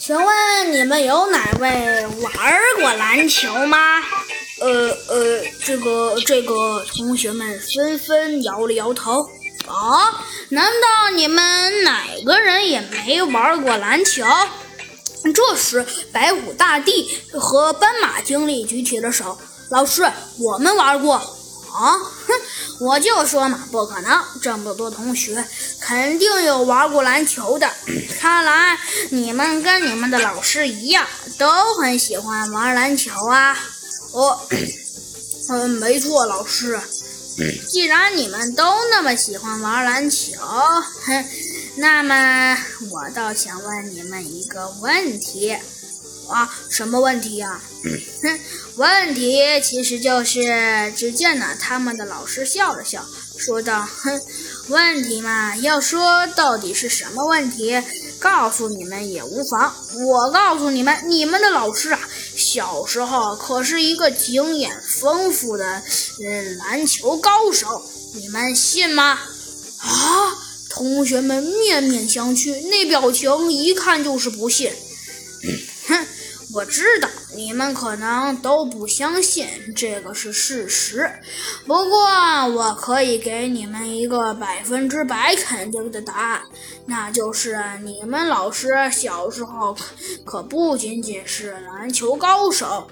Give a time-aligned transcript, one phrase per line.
[0.00, 2.32] 请问你们有哪位玩
[2.80, 4.00] 过篮球吗？
[4.60, 9.28] 呃呃，这个这个，同学们纷纷摇了摇头。
[9.66, 14.24] 啊，难道你们哪个人也没玩过篮球？
[15.34, 19.36] 这时，白虎大帝和斑马经理举起了手。
[19.70, 20.08] 老师，
[20.38, 21.16] 我们玩过。
[21.16, 21.92] 啊，
[22.26, 22.34] 哼，
[22.80, 24.24] 我就说嘛，不可能！
[24.40, 25.44] 这么多同学，
[25.80, 27.67] 肯定有玩过篮球的。
[28.20, 28.78] 看来
[29.10, 31.06] 你们跟你们的老师一样，
[31.38, 33.56] 都很喜欢玩篮球啊。
[34.12, 34.40] 哦，
[35.48, 36.80] 嗯，没错，老师。
[37.68, 40.32] 既然你们都那么喜欢玩篮球，
[41.06, 41.24] 哼，
[41.76, 42.58] 那么
[42.90, 45.56] 我倒想问你们一个问题
[46.28, 47.60] 啊，什么问题呀？
[48.22, 48.40] 哼，
[48.76, 53.04] 问题其实就是，只见呢，他们的老师笑了笑，
[53.36, 54.20] 说道：“哼，
[54.68, 57.82] 问题嘛，要说到底是什么问题，
[58.18, 59.74] 告诉你们也无妨。
[60.06, 62.00] 我告诉你们，你们的老师啊。”
[62.36, 65.82] 小时候可是一个经验丰富的
[66.24, 67.84] 嗯篮球高手，
[68.14, 69.18] 你们信吗？
[69.78, 70.44] 啊！
[70.70, 74.70] 同学们面面相觑，那表情一看就是不信。
[75.88, 76.06] 哼，
[76.54, 79.46] 我知道你们可能都不相信
[79.76, 81.10] 这个是事实，
[81.66, 82.00] 不过
[82.48, 86.42] 我可以给你们一个百分之百肯定的答案，
[86.86, 89.76] 那就是你们老师小时候
[90.24, 92.90] 可不仅仅是篮球高手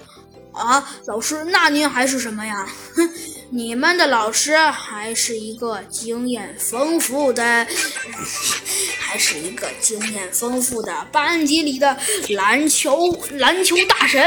[0.53, 0.87] 啊！
[1.07, 2.67] 老师，那您还是什么呀？
[2.95, 3.09] 哼，
[3.49, 7.67] 你们的老师还是一个经验丰富的。
[8.99, 11.97] 还是一个经验丰富的班级里的
[12.31, 14.21] 篮球篮球大神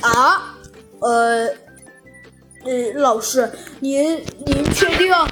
[0.00, 0.56] 啊！
[1.00, 1.46] 呃，
[2.64, 4.14] 呃，老师，您
[4.46, 5.12] 您确定？
[5.12, 5.28] 哼，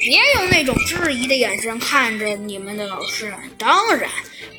[0.00, 3.34] 别用那种质疑的眼神看着你们的老师。
[3.58, 4.08] 当然，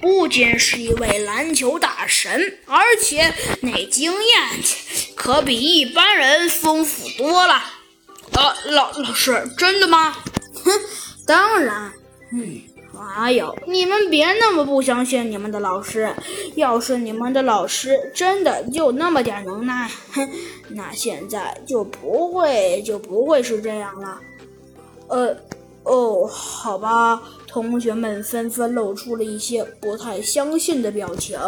[0.01, 4.63] 不仅是一位篮球大神，而且那经验
[5.23, 7.53] 可比一般人丰富多了。
[7.53, 10.11] 啊，老老师，真的吗？
[10.65, 10.71] 哼，
[11.25, 11.93] 当然，
[12.33, 12.61] 嗯。
[13.15, 16.13] 还有，你们别那么不相信你们的老师。
[16.55, 20.29] 要是你们的老师真的就那么点能耐，哼，
[20.67, 24.19] 那现在就不会就不会是这样了。
[25.07, 25.37] 呃，
[25.83, 31.39] 哦，好吧，同学们纷纷露出了一些不太相信的表情。